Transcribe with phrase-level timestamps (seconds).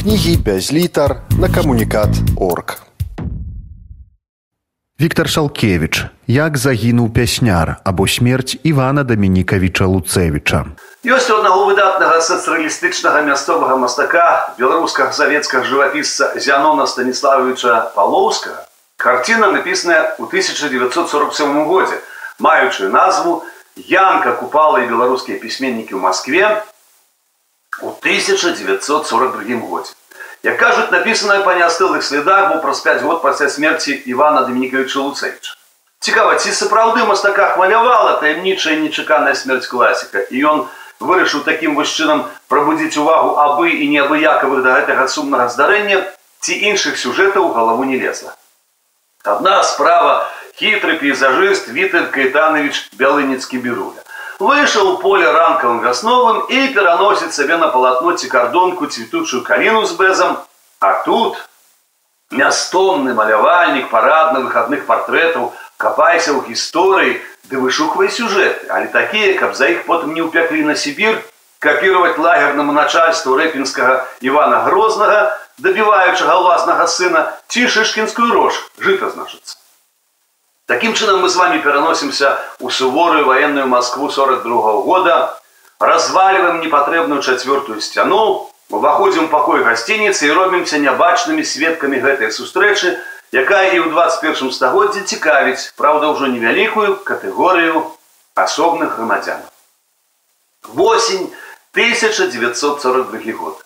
[0.00, 2.08] Кнігі без літар на камунікат
[2.40, 2.82] орг.
[5.00, 10.64] Віктар Шалкевіч як загінуў пясняр або смерць Івана Дамінікавіча Луцэвіча.
[11.02, 18.70] Ёсць аднаго выдатнага сацыялістычнага мясцовага мастака беларускага савецкага жывапісца Зянона Станіслававіча Палоўскага.
[18.96, 21.98] Карціна напісаная ў 1947 годзе,
[22.38, 23.42] маючую назву
[23.74, 26.62] Янка Купала і беларускія пісьменнікі ў Маскве
[27.82, 29.92] у 1942 годзе.
[30.42, 35.54] Як кажуць, напісаная па нястылых слідах, бо праз 5 год пасля смерці Івана Дамінікавіча Луцэвіча.
[36.00, 40.66] Цікава, ці сапраўды мастака хвалявала таямнічая нечаканая смерць класіка, і ён
[41.00, 46.06] вырашыў такім вось чынам прабудзіць увагу абы і неабыякавых да гэтага сумнага здарэння,
[46.40, 48.38] ці іншых сюжэтаў галаву не лезла.
[49.24, 54.02] Адна справа хітры пейзажыст Віталь Кайтанович Бялыніцкі Біруля.
[54.38, 59.98] Выйшаў у поле ранкавым вясновым і пераносіць сабе на палатно ці кардонку цвітучую каліну з
[59.98, 60.36] бэзам,
[60.78, 61.42] а тут
[62.30, 67.18] мястомны малявальнік парадна-выхадных партрэтаў капайся ў гісторыі
[67.50, 71.18] ды вышуквай сюжэты, але такія, каб за іх потым не ўпяклі на Сібір,
[71.58, 79.58] капірваць лагернаму начальству рэпінскага Івана Грознага, дабіваючага ўласнага сына ці шышкінскую рож, жыта значыцца.
[80.67, 85.39] Таким чынам мы с вами пераносимся ў суворую военную Москву 42 -го года,
[85.79, 92.95] разваливаем непотребную четвертую сцяну, уваходзім у пакой гасцініцы і робімся нябачнымі сведкамі гэтай сустрэчы,
[93.35, 97.83] якая і ў 21 стагоддзі цікавіць, праўда, ўжо невялікую катэгорыю
[98.33, 99.43] асобных грамадзян.
[100.63, 101.27] Восень
[101.75, 103.59] 1942 год.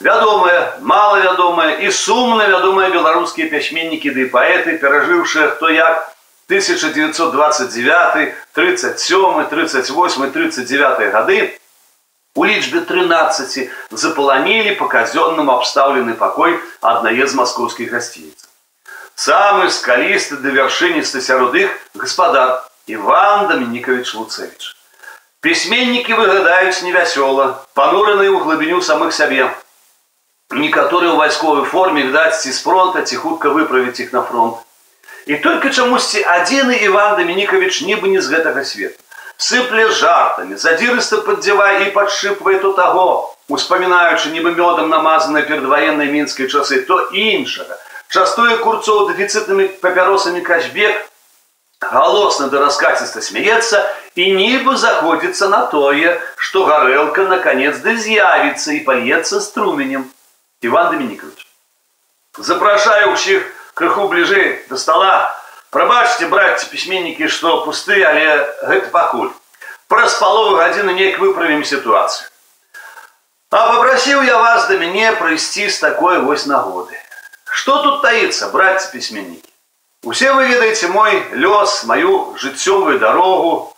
[0.00, 6.11] Вядомая, малавядомая і сумна вядомыя беларускія пясьменнікі ды паэты, перажыўшыя хто як
[6.48, 11.58] 1929, 37, 38, 39 гады
[12.34, 18.46] у лічбе 13 запаланілі па казённаму абстаўлены пакой аднае з маскоўскіх гасцініц.
[19.18, 24.78] Самы скалісты да вяршыністы сярод іх гаспадар Іван Дамінікавіч Луцэвіч.
[25.42, 29.50] Пісьменнікі выглядаюць невясёла, панураныя ў глыбіню самых сябе.
[30.54, 34.62] Некаторыя ў вайсковай форме відаць ці з фронта ці хутка выправіць іх на фронт.
[35.26, 38.96] І толькі чамусьці адзіны Іван Дамінікавіч нібы не з гэтага свету.
[39.38, 46.82] Сыпле жартамі, задзірыста падзявае і падшыпвае то таго, успамінаючы нібы мёдам намазаныя перадваеннай мінскай часы,
[46.88, 47.76] то іншага.
[48.08, 51.06] Частуе курцоў дэфіцытнымі папяросамі качбек,
[51.80, 53.84] галосна да раскаціста смеецца
[54.16, 60.10] і нібы заходзіцца на тое, што гарэлка наконец ды з'явіцца і паецца струменем.
[60.62, 61.46] Іван Дамінікавіч.
[62.38, 65.34] Запрашаю ўсіх крыху бліжэй да стола.
[65.70, 69.28] Прабачце, братцы пісьменнікі, што пусты, але гэта пакуль.
[69.88, 72.28] Праз палову гадзіны неяк выправім сітуацыю.
[73.50, 76.96] А папрасіў я вас да мяне прыйсці з такой вось нагоды.
[77.52, 79.48] Што тут таіцца, братцы пісьменнікі?
[80.04, 83.74] Усе вы ведаеце мой лёс, маю жыццёвую дарогу,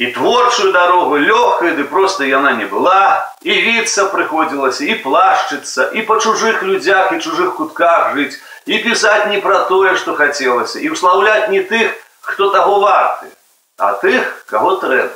[0.00, 6.04] і творчую дарогу лёгкая ды просто яна не была і віцца прыходзілася і плашчыцца і
[6.08, 10.92] па чужых людзях і чужых кутках жыць і пісаць не пра тое што хацелася і
[10.94, 13.30] ўслаўляць не тых хто таго варты
[13.78, 15.14] а тых каго трэба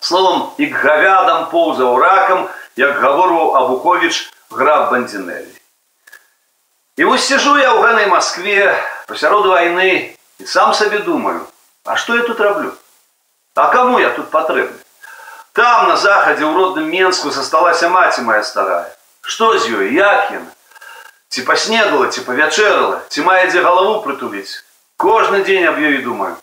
[0.00, 5.56] словом і к гавядам поўзаў ракам як гаворваў абукович граф бандзінелі
[6.96, 8.76] і вось сижу я ў гэнай москве
[9.08, 9.90] пасярод вайны
[10.38, 11.42] і сам сабе думаю
[11.84, 12.72] а што я тут раблю
[13.54, 14.78] А кому я тут патрэбны?
[15.52, 18.88] Там, на захадзе, ў родным Менску засталася маці моя старая.
[19.20, 20.48] Што з ёй, як яна?
[21.32, 24.60] Ці паснедала, ці павячэрала, ці мае дзе галаву прытуліць.
[24.96, 26.36] Кожны дзень аб ёй думаю.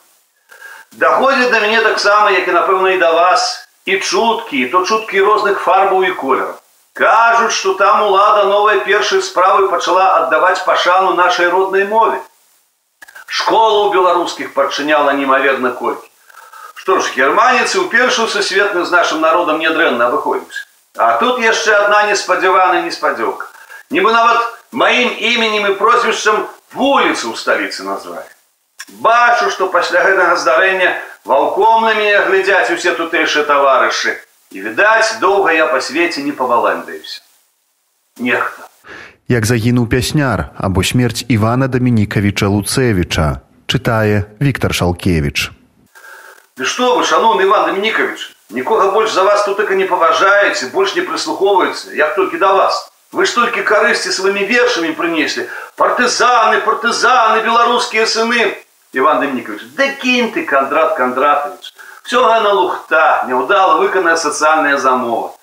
[0.91, 3.45] Даходзіць да мяне таксама, як і напэўна і да вас,
[3.85, 6.57] і чуткі, і то чуткі розных фарбаў і колераў.
[6.93, 12.19] Кажуць, што там улада новай першай справы пачала аддаваць пашану нашай роднай мове.
[13.27, 16.09] Школа ў беларускіх падчыняла немаверна колькі.
[16.75, 20.65] Што ж германец у першую сусветную з нашим народам нядрэнна выходзіўся.
[20.97, 23.45] А тут яшчэ адна неспадзяваная неспадзёўка.
[23.93, 24.41] Нібы нават
[24.74, 28.26] маім іменем і прозвішчам вуліцу ў сталіцы назвалі.
[29.00, 34.18] Бачу, што пасля гэтага здарэння ваўком на мяне глядзяць усе тутэйшыя таварышы.
[34.50, 37.22] І відаць, доўга я па свеце не паваландаюся.
[38.18, 38.68] Нехта.
[39.28, 45.50] Як загінуў пясняр або смерць Івана Дамінікавіча Луцэвіча, чытае Віктор Шалкевіч.
[46.54, 50.94] Ды што вы, шаноўны Іван Дамінікавіч, нікога больш за вас тут і не паважаеце, больш
[50.94, 52.93] не прыслухоўваецца, як толькі да вас.
[53.13, 55.49] Вы ж толькі карысці сваімі вершамі прынеслі.
[55.75, 58.57] Партызаны, партызаны, беларускія сыны.
[58.93, 61.73] Іван Дамінікавіч, да кінь ты, Кандрат Кандратович.
[62.03, 65.33] Всё гана лухта, няўдала выканая сацыяльная замова.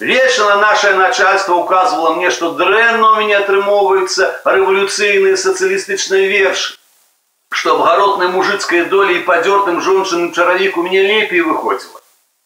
[0.00, 6.78] Вечно наше начальство указывало мне, что дрэнно у меня атрымоўваюцца рэвалюцыйныя сацыялістычныя вершы,
[7.52, 12.00] что обгородная мужицкая доля и подертым жончыным чаравік у меня лепей выходила.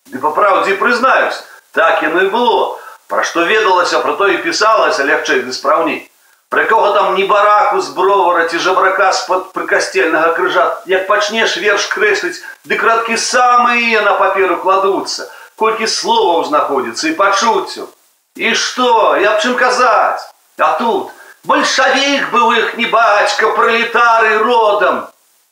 [0.07, 1.43] Ды по правде признаюсь,
[1.73, 2.79] так яно и было.
[3.08, 6.10] Про что ведалася, про то и писалася легче ды спраўней.
[6.50, 11.88] Про кого там не бараку з бровара ці жабрака з-пад прыкасцельнага крыжа, як пачнеш верш
[11.90, 17.90] крэсліць, ды краткі самыя на паперу кладуцца, колькі словаў знаходзіцца і пачуццю.
[18.36, 20.22] І што, я б чым казаць?
[20.58, 21.12] А тут
[21.44, 25.08] Большевик был их не бацька, пролетары родом.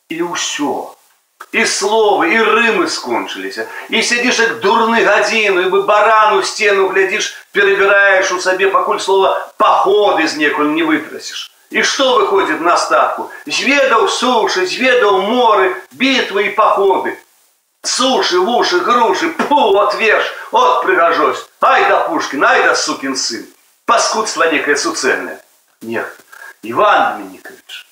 [0.08, 0.96] И ўсё.
[1.53, 3.67] И словы, и рымы скончыліся.
[3.89, 9.53] И сидишь как дурны гадзіну, і бы барану стену глядишь, перебираешь у себе, пакуль слова
[9.57, 11.51] поход из некуль не вытрасишь.
[11.71, 13.31] И что выходит на статку?
[13.47, 17.19] Зведаў суши, зведаў моры, битвы и походы.
[17.83, 21.47] Суши, вуши, груши, пу, отверж, от пригожусь.
[21.61, 23.47] Ай да Пушкин, ай да сукин сын.
[23.85, 25.41] Паскудство некое суцельное.
[25.83, 26.07] Нет,
[26.63, 27.87] Иван Доминикович,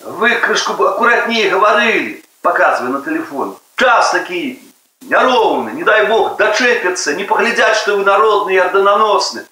[0.00, 3.56] вы крышку бы аккуратнее говорили, показывая на телефон.
[3.76, 4.58] Час такие
[5.02, 9.46] неровный, не дай бог, дочепятся, не поглядят, что вы народные и орденоносны.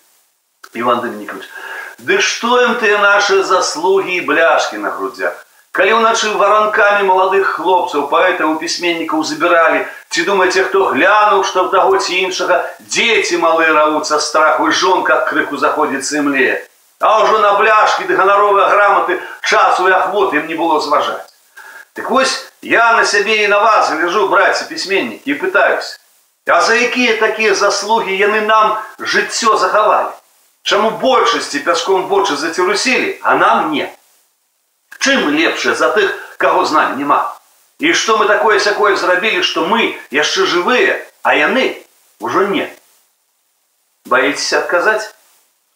[0.75, 1.45] Иван Доминикович,
[1.99, 5.45] да что им ты наши заслуги и бляшки на грудях?
[5.73, 11.99] Коли уначы воронками молодых хлопцев, поэтов, письменников забирали, ці думаете, кто глянул, что в того
[11.99, 16.67] ці іншага дети малые рвутся страху, и жон, как крыку заходит земле.
[17.01, 21.31] А уже на бляшки ды ганаровыя грамоты часу і ахвоты ім не было зважаць.
[21.93, 25.99] Так вось я на сябе і на вас гляжу, браці пісьменнікі і пытаюся,
[26.47, 30.15] а за якія такія заслугі яны нам жыццё захавалі?
[30.63, 33.89] Чаму большасці пяском вочы зацірусілі, а нам не?
[34.99, 37.35] Чым лепшае за тых, каго з намі няма?
[37.79, 41.79] І што мы такое сякое зрабілі, што мы яшчэ жывыя, а яны
[42.21, 42.67] ўжо не.
[44.07, 45.15] Баіцеся адказаць,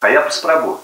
[0.01, 0.79] а я паспрабую.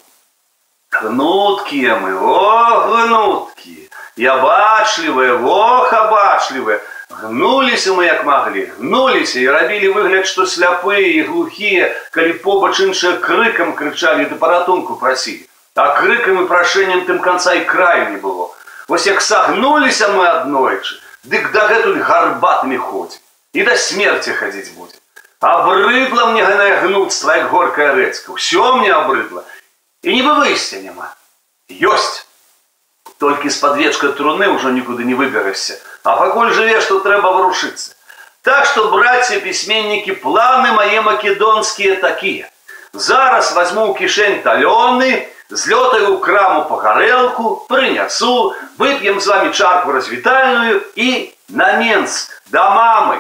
[0.92, 3.83] Гнуткие мы, о, гнуткие.
[4.16, 6.80] Я бачлівыя, ох, абачлівыя.
[7.10, 13.18] Гнуліся мы як маглі, гнуліся і рабілі выгляд, што сляпыя і глухія, калі побач іншыя
[13.18, 15.50] крыкам крычалі ды паратунку прасілі.
[15.76, 18.54] А крыкам і прашэннем тым канца і краю не было.
[18.88, 23.22] Вось як сагнуліся мы аднойчы, дык дагэтуль гарбатымі ходзім.
[23.54, 24.98] І да смерці хадзіць будзе.
[25.40, 28.32] Абрыдла мне ганае гнуцтва, як горкая рэцка.
[28.38, 29.46] Усё мне абрыдла.
[30.04, 31.16] И не выйсця няма.
[31.70, 32.28] Ёсць.
[33.20, 35.76] Толькі з-пад вечка труны ўжо нікуды не выберешься.
[36.04, 37.92] А пакуль жывеш, то трэба варушыцца.
[38.48, 42.48] Так што, браце пісьменнікі, планы мае македонскія такія.
[42.94, 49.92] Зараз возьму ў кішэнь талёны, злётаю ў краму па гарэлку, прынясу, вып'ем з вами чарку
[49.92, 53.20] развітальную і на Менск, да мамы.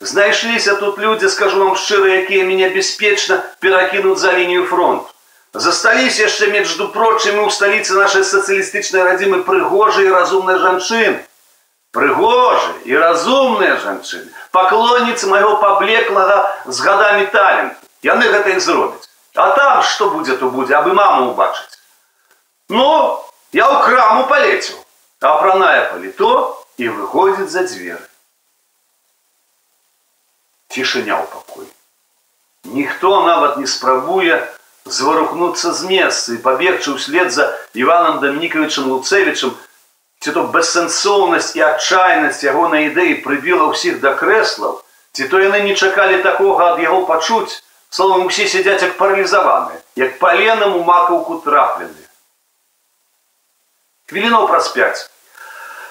[0.00, 5.10] Знайшліся тут людзі, скажу вам шчыра, якія мяне бяспечна перакінуць за лінію фронту.
[5.56, 11.20] Застались яшчэ между прочымі ў сталіцы нашай сацыялістычнай радзімы прыгожыя і разумныя жанчыны.
[11.92, 17.76] Прыгожы і разумныя жанчыны, паклонніцы майго паблеклага з гадамі таленту.
[18.00, 19.08] Яны гэта і зробяць.
[19.36, 21.76] А там што будзе, то будзе, абы маму ўбачыць.
[22.72, 23.20] Ну,
[23.52, 24.80] я ў краму палецеў,
[25.20, 28.08] апранае паліто і выходзіць за дзверы.
[30.72, 31.68] Цішыня ў пакоі.
[32.72, 34.40] Ніхто нават не спрабуе,
[34.91, 39.53] зварухнуцца з месца і пабегчы ўслед за Іванам Дамніковичам Луцевічам,
[40.19, 44.81] ці то бессэнсоўнасць і адчайнасць ягонай ідэі прыбіла ўсіх да крэслаў,
[45.13, 50.19] ці то яны не чакалі такога ад яго пачуць, словом усе сядзяць як паралізаваныя, як
[50.19, 52.07] паленам у макаўку трапленыя.
[54.07, 55.09] Хвілінаў праз пяць.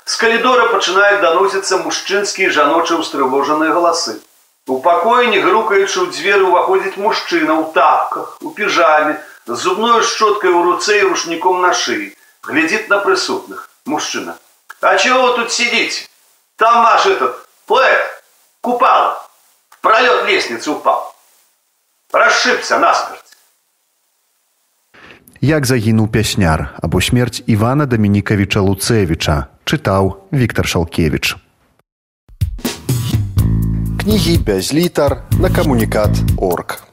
[0.06, 4.20] З калідора пачынаюць даносіцца мужчынскія жаночыя ўстрывожаныя галасы.
[4.67, 10.53] У пакоі, не грукаючы ў дзверы ўваходзіць мужчына ў тапках, у піжаме, з зубной шчоткай
[10.53, 12.13] у руцэ і рушніком на шыі.
[12.45, 13.69] Глядзіць на прысутных.
[13.85, 14.37] Мужчына.
[14.81, 16.07] А чего вы тут сидите?
[16.55, 18.23] Там ваш этот поэт
[18.61, 19.17] купал.
[19.69, 21.13] В пролет лестницы упал.
[22.11, 23.21] Расшибся насмерть.
[25.41, 31.35] Як загінуў пясняр або смерць Івана Дамінікавіча Луцэвіча, чытаў Віктор Шалкевіч.
[34.05, 36.84] Кнігі без літар на камунікат орг.